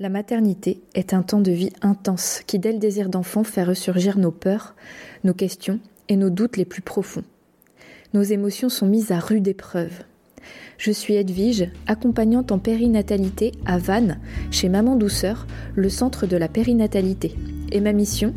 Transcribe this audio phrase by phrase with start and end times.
[0.00, 4.18] La maternité est un temps de vie intense qui, dès le désir d'enfant, fait ressurgir
[4.18, 4.74] nos peurs,
[5.22, 5.78] nos questions
[6.08, 7.22] et nos doutes les plus profonds.
[8.12, 10.02] Nos émotions sont mises à rude épreuve.
[10.78, 14.18] Je suis Edwige, accompagnante en périnatalité à Vannes,
[14.50, 17.34] chez Maman Douceur, le centre de la périnatalité.
[17.72, 18.34] Et ma mission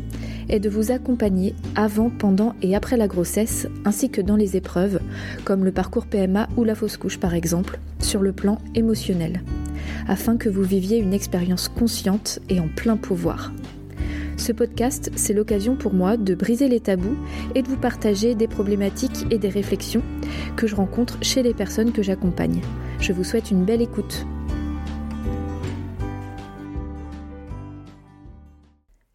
[0.48, 5.00] est de vous accompagner avant, pendant et après la grossesse, ainsi que dans les épreuves,
[5.44, 9.42] comme le parcours PMA ou la fausse couche par exemple, sur le plan émotionnel
[10.06, 13.52] afin que vous viviez une expérience consciente et en plein pouvoir.
[14.38, 17.18] Ce podcast, c'est l'occasion pour moi de briser les tabous
[17.54, 20.02] et de vous partager des problématiques et des réflexions
[20.56, 22.62] que je rencontre chez les personnes que j'accompagne.
[23.00, 24.24] Je vous souhaite une belle écoute.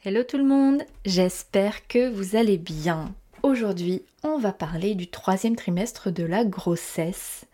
[0.04, 3.16] Hello tout le monde, j'espère que vous allez bien.
[3.42, 7.46] Aujourd'hui, on va parler du troisième trimestre de la grossesse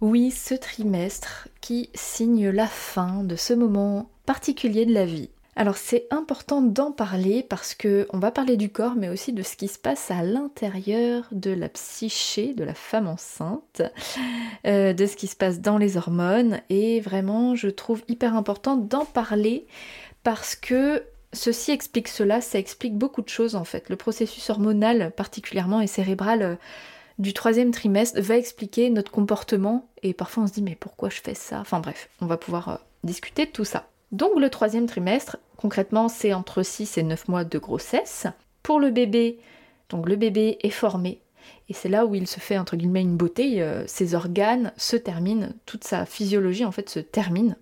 [0.00, 5.28] oui, ce trimestre qui signe la fin de ce moment particulier de la vie.
[5.60, 9.42] Alors c'est important d'en parler parce que on va parler du corps mais aussi de
[9.42, 13.82] ce qui se passe à l'intérieur de la psyché de la femme enceinte,
[14.66, 18.78] euh, de ce qui se passe dans les hormones et vraiment je trouve hyper important
[18.78, 19.66] d'en parler
[20.22, 23.90] parce que ceci explique cela, ça explique beaucoup de choses en fait.
[23.90, 26.54] Le processus hormonal particulièrement et cérébral euh,
[27.18, 31.20] du troisième trimestre va expliquer notre comportement et parfois on se dit mais pourquoi je
[31.20, 31.60] fais ça?
[31.60, 33.90] Enfin bref, on va pouvoir euh, discuter de tout ça.
[34.12, 38.26] Donc le troisième trimestre, concrètement c'est entre 6 et 9 mois de grossesse.
[38.62, 39.38] Pour le bébé,
[39.90, 41.20] donc le bébé est formé
[41.68, 44.96] et c'est là où il se fait entre guillemets une beauté, euh, ses organes se
[44.96, 47.56] terminent, toute sa physiologie en fait se termine,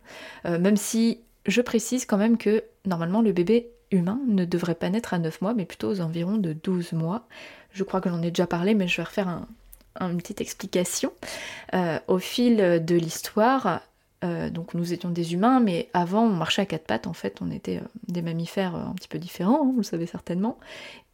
[0.46, 4.90] euh, même si je précise quand même que normalement le bébé humain ne devrait pas
[4.90, 7.26] naître à 9 mois mais plutôt aux environs de 12 mois.
[7.72, 9.46] Je crois que j'en ai déjà parlé, mais je vais refaire
[10.00, 11.12] une petite explication.
[11.74, 13.82] Euh, au fil de l'histoire,
[14.24, 17.38] euh, donc nous étions des humains, mais avant on marchait à quatre pattes, en fait
[17.40, 20.58] on était euh, des mammifères un petit peu différents, hein, vous le savez certainement.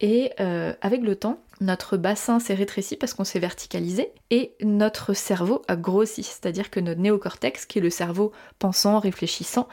[0.01, 5.61] Et avec le temps, notre bassin s'est rétréci parce qu'on s'est verticalisé et notre cerveau
[5.69, 9.69] a grossi, c'est-à-dire que notre néocortex, qui est le cerveau pensant, réfléchissant,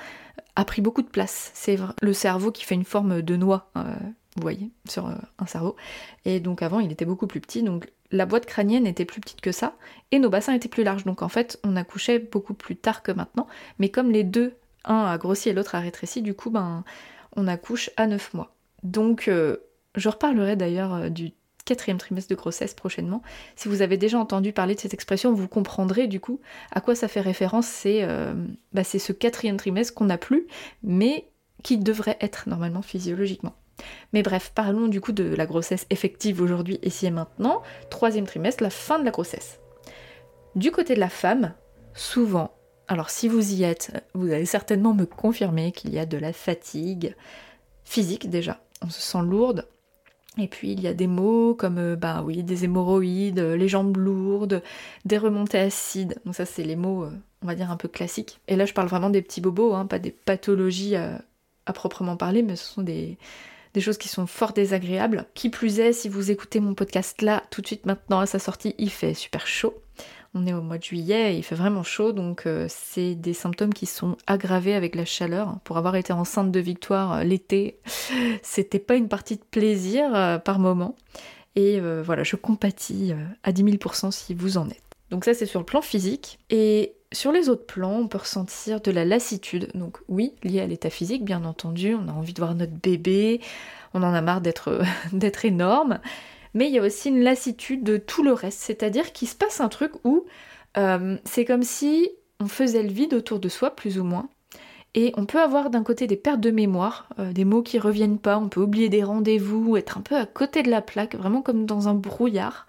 [0.54, 1.50] a pris beaucoup de place.
[1.54, 3.72] C'est le cerveau qui fait une forme de noix
[4.36, 5.76] vous voyez, sur euh, un cerveau.
[6.24, 7.62] Et donc avant, il était beaucoup plus petit,
[8.12, 9.74] la boîte crânienne était plus petite que ça,
[10.10, 11.04] et nos bassins étaient plus larges.
[11.04, 15.04] Donc en fait, on accouchait beaucoup plus tard que maintenant, mais comme les deux, un
[15.06, 16.84] a grossi et l'autre a rétréci, du coup, ben,
[17.34, 18.54] on accouche à 9 mois.
[18.82, 19.56] Donc euh,
[19.94, 21.32] je reparlerai d'ailleurs euh, du
[21.64, 23.22] quatrième trimestre de grossesse prochainement.
[23.56, 26.40] Si vous avez déjà entendu parler de cette expression, vous comprendrez du coup
[26.72, 27.66] à quoi ça fait référence.
[27.66, 28.04] C'est
[28.72, 30.48] bah, ce quatrième trimestre qu'on n'a plus,
[30.82, 31.28] mais
[31.62, 33.54] qui devrait être normalement physiologiquement.
[34.12, 37.62] Mais bref, parlons du coup de la grossesse effective aujourd'hui, ici et maintenant.
[37.90, 39.58] Troisième trimestre, la fin de la grossesse.
[40.54, 41.54] Du côté de la femme,
[41.94, 42.52] souvent,
[42.88, 46.32] alors si vous y êtes, vous allez certainement me confirmer qu'il y a de la
[46.32, 47.14] fatigue
[47.84, 48.60] physique déjà.
[48.82, 49.66] On se sent lourde.
[50.38, 54.62] Et puis il y a des mots comme bah oui, des hémorroïdes, les jambes lourdes,
[55.04, 56.20] des remontées acides.
[56.24, 57.10] Donc ça c'est les mots, euh,
[57.42, 58.40] on va dire un peu classiques.
[58.48, 61.16] Et là je parle vraiment des petits bobos, hein, pas des pathologies euh,
[61.66, 63.18] à proprement parler, mais ce sont des,
[63.74, 65.26] des choses qui sont fort désagréables.
[65.34, 68.38] Qui plus est, si vous écoutez mon podcast là, tout de suite maintenant à sa
[68.38, 69.74] sortie, il fait super chaud.
[70.34, 73.34] On est au mois de juillet, et il fait vraiment chaud, donc euh, c'est des
[73.34, 75.58] symptômes qui sont aggravés avec la chaleur.
[75.64, 77.80] Pour avoir été enceinte de Victoire euh, l'été,
[78.42, 80.96] c'était pas une partie de plaisir euh, par moment.
[81.54, 83.12] Et voilà, je compatis
[83.42, 84.80] à 10 000% si vous en êtes.
[85.10, 86.38] Donc ça c'est sur le plan physique.
[86.48, 89.70] Et sur les autres plans, on peut ressentir de la lassitude.
[89.74, 93.40] Donc oui, lié à l'état physique, bien entendu, on a envie de voir notre bébé,
[93.94, 94.80] on en a marre d'être
[95.12, 96.00] d'être énorme.
[96.54, 99.60] Mais il y a aussi une lassitude de tout le reste, c'est-à-dire qu'il se passe
[99.60, 100.26] un truc où
[100.76, 104.28] euh, c'est comme si on faisait le vide autour de soi, plus ou moins.
[104.94, 108.18] Et on peut avoir d'un côté des pertes de mémoire, euh, des mots qui reviennent
[108.18, 111.40] pas, on peut oublier des rendez-vous, être un peu à côté de la plaque, vraiment
[111.40, 112.66] comme dans un brouillard.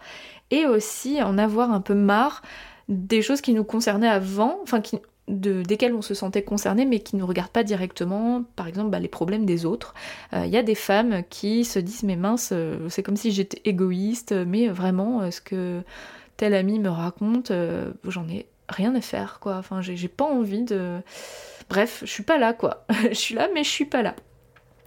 [0.51, 2.41] Et aussi en avoir un peu marre
[2.89, 4.81] des choses qui nous concernaient avant, enfin
[5.27, 8.89] de, desquelles on se sentait concerné mais qui ne nous regardent pas directement, par exemple
[8.89, 9.93] bah, les problèmes des autres.
[10.33, 13.31] Il euh, y a des femmes qui se disent mais mince, euh, c'est comme si
[13.31, 15.81] j'étais égoïste, mais vraiment euh, ce que
[16.37, 17.51] tel ami me raconte,
[18.05, 20.99] j'en ai rien à faire quoi, enfin j'ai pas envie de...
[21.69, 24.15] Bref, je suis pas là quoi, je suis là mais je suis pas là.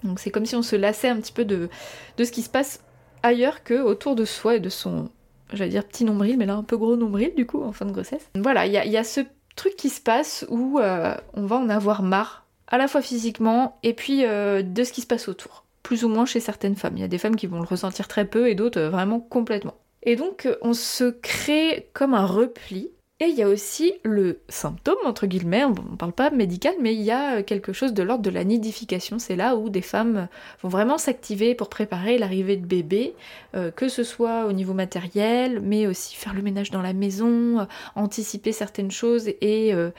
[0.02, 1.70] Donc c'est comme si on se lassait un petit peu de,
[2.16, 2.82] de ce qui se passe
[3.22, 5.08] ailleurs que autour de soi et de son
[5.52, 7.93] j'allais dire petit nombril, mais là un peu gros nombril du coup en fin de
[7.93, 8.28] grossesse.
[8.34, 9.20] Voilà, il y a, ce
[9.54, 13.78] truc qui se passe où euh, on va en avoir marre, à la fois physiquement
[13.82, 15.64] et puis euh, de ce qui se passe autour.
[15.82, 16.96] Plus ou moins chez certaines femmes.
[16.96, 19.20] Il y a des femmes qui vont le ressentir très peu et d'autres euh, vraiment
[19.20, 19.75] complètement.
[20.02, 24.98] Et donc on se crée comme un repli Et il y a aussi le symptôme,
[25.06, 28.22] entre guillemets, on ne parle pas médical, mais il y a quelque chose de l'ordre
[28.22, 29.18] de la nidification.
[29.18, 30.28] C'est là où des femmes
[30.60, 33.14] vont vraiment s'activer pour préparer l'arrivée de bébé,
[33.54, 37.60] euh, que ce soit au niveau matériel, mais aussi faire le ménage dans la maison,
[37.60, 37.64] euh,
[37.94, 39.92] anticiper certaines choses et, euh,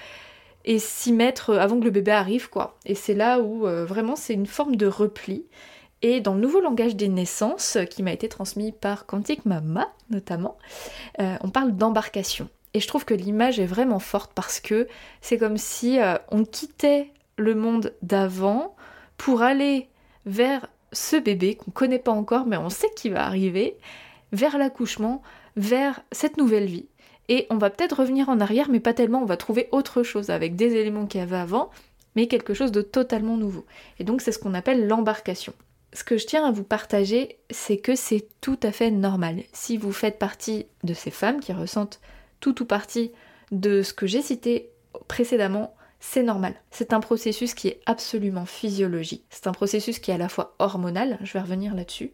[0.65, 2.77] et s'y mettre avant que le bébé arrive, quoi.
[2.85, 5.45] Et c'est là où vraiment c'est une forme de repli.
[6.03, 10.57] Et dans le nouveau langage des naissances, qui m'a été transmis par Quantique Mama notamment,
[11.17, 12.47] on parle d'embarcation.
[12.77, 14.88] Et je trouve que l'image est vraiment forte parce que
[15.19, 18.75] c'est comme si euh, on quittait le monde d'avant
[19.18, 19.88] pour aller
[20.27, 23.77] vers ce bébé qu'on connaît pas encore mais on sait qu'il va arriver,
[24.31, 25.24] vers l'accouchement,
[25.56, 26.85] vers cette nouvelle vie.
[27.29, 30.29] Et on va peut-être revenir en arrière mais pas tellement, on va trouver autre chose
[30.29, 31.71] avec des éléments qu'il y avait avant
[32.15, 33.65] mais quelque chose de totalement nouveau.
[33.97, 35.53] Et donc c'est ce qu'on appelle l'embarcation.
[35.94, 39.41] Ce que je tiens à vous partager, c'est que c'est tout à fait normal.
[39.51, 42.00] Si vous faites partie de ces femmes qui ressentent
[42.39, 43.12] tout ou partie
[43.51, 44.69] de ce que j'ai cité
[45.07, 46.54] précédemment, c'est normal.
[46.72, 49.25] C'est un processus qui est absolument physiologique.
[49.30, 52.12] C'est un processus qui est à la fois hormonal, je vais revenir là-dessus,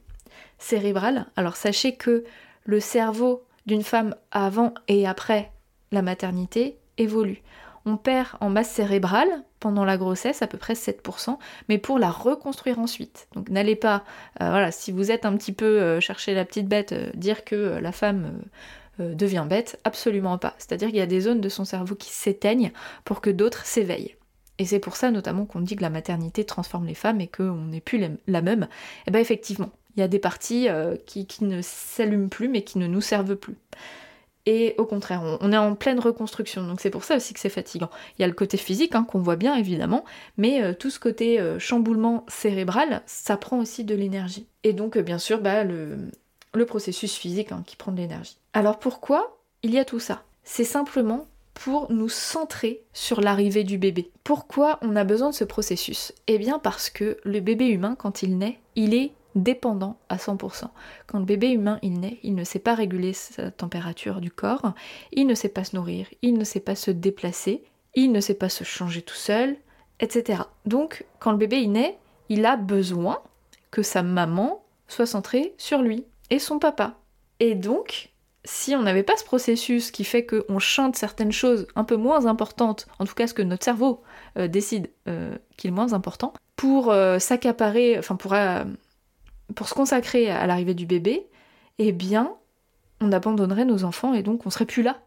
[0.58, 1.28] cérébral.
[1.36, 2.24] Alors sachez que
[2.66, 5.52] le cerveau d'une femme avant et après
[5.92, 7.42] la maternité évolue.
[7.86, 11.38] On perd en masse cérébrale pendant la grossesse à peu près 7%,
[11.68, 13.28] mais pour la reconstruire ensuite.
[13.34, 14.04] Donc n'allez pas,
[14.42, 17.44] euh, voilà, si vous êtes un petit peu euh, chercher la petite bête, euh, dire
[17.44, 18.42] que la femme
[19.00, 20.54] euh, devient bête, absolument pas.
[20.60, 22.72] C'est-à-dire qu'il y a des zones de son cerveau qui s'éteignent
[23.06, 24.16] pour que d'autres s'éveillent.
[24.60, 27.66] Et c'est pour ça notamment qu'on dit que la maternité transforme les femmes et qu'on
[27.66, 28.64] n'est plus la même.
[28.64, 28.68] Et
[29.08, 32.78] eh bien effectivement, il y a des parties euh, qui, ne s'allument plus mais qui
[32.78, 33.58] ne nous servent plus.
[34.46, 37.48] Et au contraire, on, est en pleine reconstruction, donc c'est pour ça aussi que c'est
[37.48, 37.90] fatigant.
[38.18, 40.04] Il y a le côté physique hein, qu'on voit bien évidemment,
[40.38, 44.48] mais euh, tout ce côté chamboulement cérébral, ça prend aussi de l'énergie.
[44.64, 45.98] Et donc bien sûr, bah, le,
[46.54, 48.38] le processus physique hein, qui prend de l'énergie.
[48.54, 50.24] Alors pourquoi il y a tout ça?
[50.44, 54.12] C'est simplement pour nous centrer sur l'arrivée du bébé.
[54.24, 56.14] Pourquoi on a besoin de ce processus?
[56.28, 60.66] Eh bien parce que le bébé humain, quand il naît, il est dépendant à 100%.
[61.08, 64.74] Quand le bébé humain il naît, il ne sait pas réguler sa température du corps,
[65.12, 67.64] il ne sait pas se nourrir, il ne sait pas se déplacer,
[67.96, 69.56] il ne sait pas se changer tout seul,
[70.00, 70.44] etc.
[70.66, 71.98] Donc quand le bébé il naît,
[72.30, 73.20] il a besoin
[73.72, 77.00] que sa maman soit centrée sur lui et son papa.
[77.40, 78.14] Et donc,
[78.46, 82.26] si on n'avait pas ce processus qui fait qu'on chante certaines choses un peu moins
[82.26, 84.02] importantes, en tout cas ce que notre cerveau
[84.38, 88.36] euh, décide euh, qu'il est moins important, pour euh, s'accaparer, enfin pour,
[89.56, 91.28] pour se consacrer à l'arrivée du bébé,
[91.80, 92.36] eh bien,
[93.02, 95.02] on abandonnerait nos enfants et donc on serait plus là.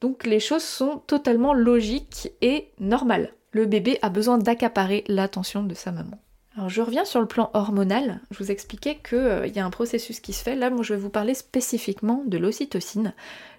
[0.00, 3.32] Donc les choses sont totalement logiques et normales.
[3.52, 6.18] Le bébé a besoin d'accaparer l'attention de sa maman.
[6.56, 9.70] Alors je reviens sur le plan hormonal, je vous expliquais qu'il euh, y a un
[9.70, 13.12] processus qui se fait, là moi je vais vous parler spécifiquement de l'ocytocine.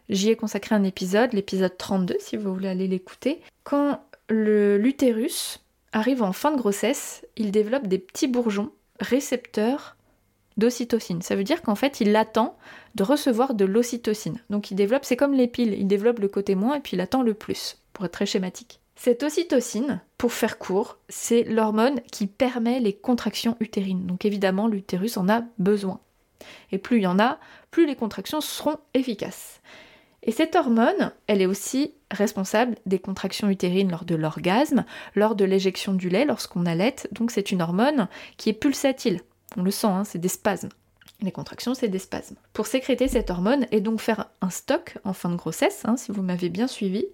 [0.07, 3.41] J'y ai consacré un épisode, l'épisode 32 si vous voulez aller l'écouter.
[3.63, 3.99] Quand
[4.29, 5.59] l'utérus
[5.91, 8.71] arrive en fin de grossesse, il développe des petits bourgeons
[9.01, 9.97] récepteurs
[10.55, 11.21] d'ocytocine.
[11.21, 12.57] Ça veut dire qu'en fait il attend
[12.95, 14.39] de recevoir de l'ocytocine.
[14.49, 17.01] Donc il développe, c'est comme les piles, il développe le côté moins et puis il
[17.01, 18.79] attend le plus, pour être très schématique.
[18.95, 24.05] Cette ocytocine, pour faire court, c'est l'hormone qui permet les contractions utérines.
[24.05, 25.99] Donc évidemment, l'utérus en a besoin.
[26.71, 27.39] Et plus il y en a,
[27.71, 29.61] plus les contractions seront efficaces.
[30.23, 35.45] Et cette hormone, elle est aussi responsable des contractions utérines lors de l'orgasme, lors de
[35.45, 36.95] l'éjection du lait, lorsqu'on allait.
[37.11, 39.21] Donc c'est une hormone qui est pulsatile.
[39.55, 40.69] On le sent, hein, c'est des spasmes.
[41.21, 42.35] Les contractions, c'est des spasmes.
[42.53, 46.11] Pour sécréter cette hormone et donc faire un stock en fin de grossesse, hein, si
[46.11, 47.05] vous m'avez bien suivi,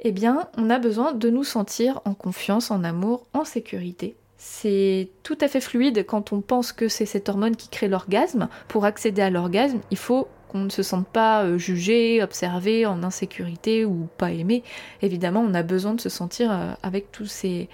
[0.00, 4.16] eh bien, on a besoin de nous sentir en confiance, en amour, en sécurité.
[4.36, 8.48] C'est tout à fait fluide quand on pense que c'est cette hormone qui crée l'orgasme.
[8.68, 13.02] Pour accéder à l'orgasme, il faut qu'on ne se sente pas euh, jugé, observé, en
[13.02, 14.62] insécurité ou pas aimé.
[15.02, 17.68] Évidemment, on a besoin de se sentir euh, avec tous ces,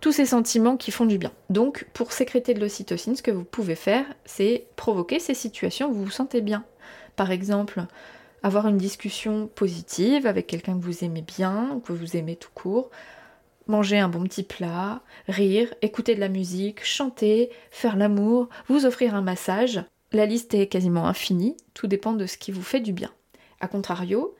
[0.00, 1.32] tous ces sentiments qui font du bien.
[1.50, 5.94] Donc, pour sécréter de l'ocytocine, ce que vous pouvez faire, c'est provoquer ces situations où
[5.94, 6.64] vous vous sentez bien.
[7.16, 7.82] Par exemple,
[8.44, 12.90] avoir une discussion positive avec quelqu'un que vous aimez bien, que vous aimez tout court,
[13.68, 19.14] manger un bon petit plat, rire, écouter de la musique, chanter, faire l'amour, vous offrir
[19.14, 19.82] un massage.
[20.12, 23.10] La liste est quasiment infinie, tout dépend de ce qui vous fait du bien.
[23.60, 24.36] A contrario,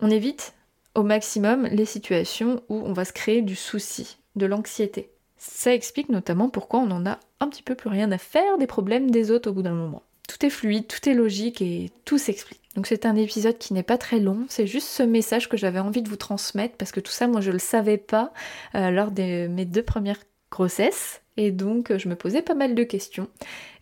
[0.00, 0.54] on évite
[0.96, 5.12] au maximum les situations où on va se créer du souci, de l'anxiété.
[5.36, 8.66] Ça explique notamment pourquoi on en a un petit peu plus rien à faire des
[8.66, 10.02] problèmes des autres au bout d'un moment.
[10.28, 12.60] Tout est fluide, tout est logique et tout s'explique.
[12.76, 15.78] Donc c'est un épisode qui n'est pas très long, c'est juste ce message que j'avais
[15.78, 18.32] envie de vous transmettre parce que tout ça moi je le savais pas
[18.74, 20.18] euh, lors de mes deux premières
[20.50, 23.28] grossesses Et donc je me posais pas mal de questions.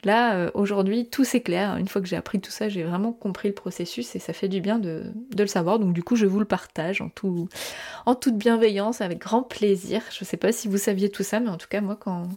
[0.04, 1.76] Là, aujourd'hui, tout s'éclaire.
[1.76, 4.48] Une fois que j'ai appris tout ça, j'ai vraiment compris le processus et ça fait
[4.48, 5.78] du bien de, le savoir.
[5.78, 7.48] Donc du coup, je vous le partage en, tout,
[8.04, 10.02] en toute bienveillance, avec grand plaisir.
[10.10, 12.28] Je sais pas si vous saviez tout ça, mais en tout cas, moi, quand,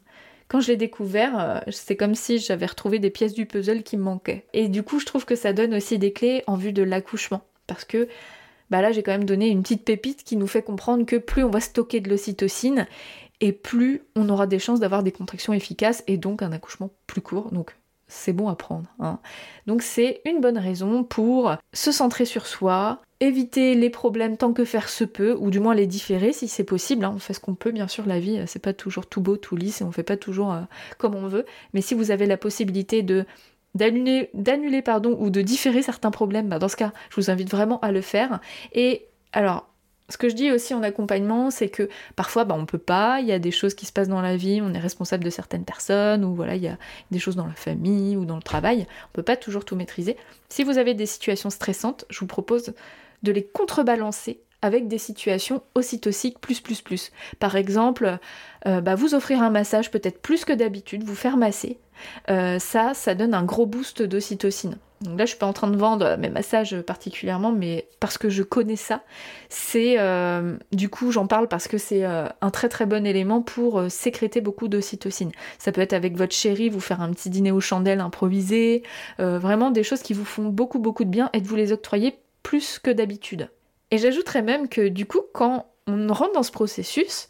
[0.48, 3.98] quand je l'ai découvert, euh, c'est comme si j'avais retrouvé des pièces du puzzle qui
[3.98, 4.46] me manquaient.
[4.54, 7.42] Et du coup, je trouve que ça donne aussi des clés en vue de l'accouchement.
[7.68, 8.08] Parce que
[8.70, 11.44] bah là, j'ai quand même donné une petite pépite qui nous fait comprendre que plus
[11.44, 12.88] on va stocker de l'ocytocine,
[13.42, 17.22] et plus on aura des chances d'avoir des contractions efficaces et donc un accouchement plus
[17.22, 17.52] court.
[17.52, 17.76] Donc
[18.08, 18.90] c'est bon à prendre.
[19.00, 19.20] Hein.
[19.68, 24.66] Donc c'est une bonne raison pour se centrer sur soi, éviter les problèmes tant que
[24.66, 27.06] faire se peut, ou du moins les différer si c'est possible.
[27.06, 27.14] Hein.
[27.16, 29.56] On fait ce qu'on peut, bien sûr, la vie, c'est pas toujours tout beau, tout
[29.56, 30.62] lisse, et on fait pas toujours euh,
[30.98, 31.46] comme on veut.
[31.74, 33.26] Mais si vous avez la possibilité de
[33.76, 37.80] d'annuler pardon ou de différer certains problèmes, bah, dans ce cas, je vous invite vraiment
[37.82, 38.40] à le faire.
[38.72, 39.68] Et alors,
[40.08, 43.28] ce que je dis aussi en accompagnement, c'est que parfois bah, on peut pas, il
[43.28, 45.66] y a des choses qui se passent dans la vie, on est responsable de certaines
[45.66, 46.78] personnes, ou voilà, il y a
[47.12, 50.16] des choses dans la famille ou dans le travail, on peut pas toujours tout maîtriser.
[50.48, 52.74] Si vous avez des situations stressantes, je vous propose
[53.24, 57.12] de les contrebalancer avec des situations ocytociques plus plus plus.
[57.40, 58.18] Par exemple,
[58.68, 61.78] euh, bah, vous offrir un massage peut-être plus que d'habitude, vous faire masser.
[62.30, 64.78] Euh, ça, ça donne un gros boost d'ocytocine.
[65.02, 68.30] Donc là, je suis pas en train de vendre mes massages particulièrement, mais parce que
[68.30, 69.04] je connais ça,
[69.50, 73.84] c'est euh, du coup j'en parle parce que c'est un très très bon élément pour
[73.90, 75.32] sécréter beaucoup d'ocytocine.
[75.60, 78.84] Ça peut être avec votre chéri, vous faire un petit dîner aux chandelles improvisé,
[79.20, 82.18] vraiment des choses qui vous font beaucoup beaucoup de bien et de vous les octroyer
[82.46, 83.50] plus que d'habitude.
[83.90, 87.28] Et j'ajouterais même que du coup, quand on rentre dans ce processus,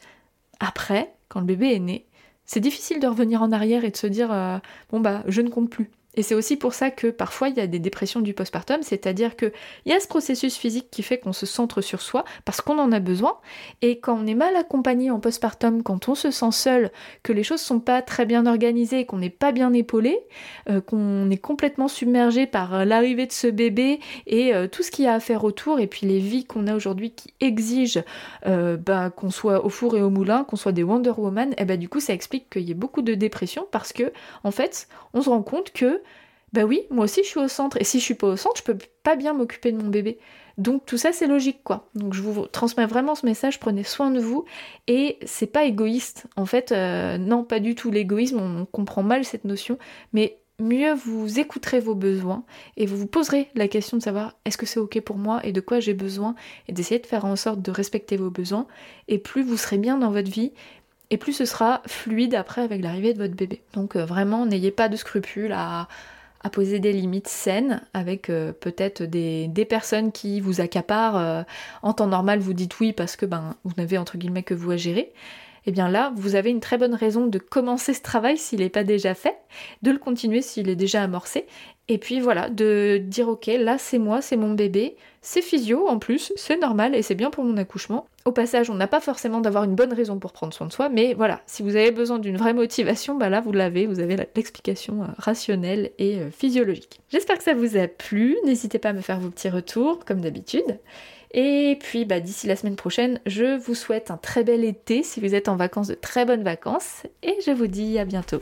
[0.59, 2.05] après, quand le bébé est né,
[2.43, 4.57] c'est difficile de revenir en arrière et de se dire euh,
[4.91, 5.89] bon bah je ne compte plus.
[6.15, 9.35] Et c'est aussi pour ça que parfois il y a des dépressions du postpartum, c'est-à-dire
[9.35, 9.51] qu'il
[9.85, 12.91] y a ce processus physique qui fait qu'on se centre sur soi parce qu'on en
[12.91, 13.37] a besoin.
[13.81, 16.91] Et quand on est mal accompagné en postpartum, quand on se sent seul,
[17.23, 20.19] que les choses sont pas très bien organisées, qu'on n'est pas bien épaulé,
[20.69, 25.05] euh, qu'on est complètement submergé par l'arrivée de ce bébé et euh, tout ce qu'il
[25.05, 28.03] y a à faire autour, et puis les vies qu'on a aujourd'hui qui exigent
[28.45, 31.65] euh, bah, qu'on soit au four et au moulin, qu'on soit des Wonder Woman, et
[31.65, 34.11] bah du coup ça explique qu'il y ait beaucoup de dépression parce que
[34.43, 36.01] en fait on se rend compte que
[36.55, 38.55] bah oui, moi aussi je suis au centre, et si je suis pas au centre,
[38.57, 40.17] je peux pas bien m'occuper de mon bébé.
[40.57, 41.89] Donc tout ça c'est logique quoi.
[41.95, 44.45] Donc je vous transmets vraiment ce message, prenez soin de vous,
[44.87, 46.27] et c'est pas égoïste.
[46.37, 49.77] En fait, euh, non, pas du tout l'égoïsme, on comprend mal cette notion,
[50.13, 52.45] mais mieux vous écouterez vos besoins
[52.77, 55.51] et vous vous poserez la question de savoir est-ce que c'est ok pour moi et
[55.51, 56.35] de quoi j'ai besoin
[56.69, 58.65] et d'essayer de faire en sorte de respecter vos besoins
[59.09, 60.53] et plus vous serez bien dans votre vie
[61.09, 63.63] et plus ce sera fluide après avec l'arrivée de votre bébé.
[63.73, 65.89] Donc euh, vraiment n'ayez pas de scrupules à,
[66.45, 71.17] à poser des limites saines avec euh, peut-être des, personnes qui vous accaparent.
[71.17, 71.41] Euh,
[71.81, 74.69] en temps normal, vous dites oui parce que ben, vous n'avez entre guillemets que vous
[74.69, 75.11] à gérer.
[75.65, 78.59] Et eh bien là, vous avez une très bonne raison de commencer ce travail s'il
[78.59, 79.35] n'est pas déjà fait,
[79.81, 81.47] de le continuer s'il est déjà amorcé,
[81.87, 85.99] et puis voilà, de dire ok, là c'est moi, c'est mon bébé, c'est physio en
[85.99, 88.07] plus, c'est normal et c'est bien pour mon accouchement.
[88.25, 90.89] Au passage, on n'a pas forcément d'avoir une bonne raison pour prendre soin de soi,
[90.89, 94.15] mais voilà, si vous avez besoin d'une vraie motivation, bah là vous l'avez, vous avez
[94.35, 97.01] l'explication euh, rationnelle et euh, physiologique.
[97.09, 100.21] J'espère que ça vous a plu, n'hésitez pas à me faire vos petits retours comme
[100.21, 100.79] d'habitude.
[101.37, 105.19] Et puis bah, d'ici la semaine prochaine, je vous souhaite un très bel été si
[105.19, 108.39] vous êtes en vacances, de très bonnes vacances, et je vous dis à bientôt.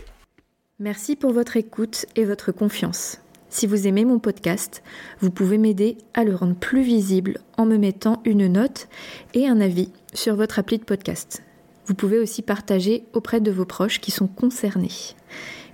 [0.79, 3.19] Merci pour votre écoute et votre confiance.
[3.49, 4.83] Si vous aimez mon podcast,
[5.21, 8.87] vous pouvez m'aider à le rendre plus visible en me mettant une note
[9.33, 11.41] et un avis sur votre appli de podcast.
[11.87, 15.15] Vous pouvez aussi partager auprès de vos proches qui sont concernés.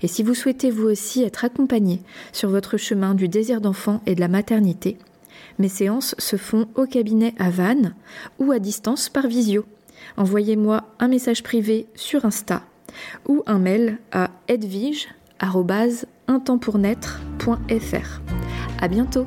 [0.01, 4.15] Et si vous souhaitez vous aussi être accompagné sur votre chemin du désir d'enfant et
[4.15, 4.97] de la maternité,
[5.59, 7.93] mes séances se font au cabinet à Vannes
[8.39, 9.65] ou à distance par visio.
[10.17, 12.63] Envoyez-moi un message privé sur Insta
[13.27, 15.09] ou un mail à edvige.com
[16.29, 18.21] un temps pour naître.fr.
[18.79, 19.25] À bientôt!